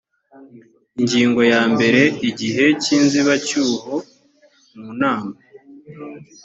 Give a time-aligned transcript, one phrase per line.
[0.99, 3.93] ingingo ya mbere igihe cy inzibacyuho
[4.79, 5.35] mu nama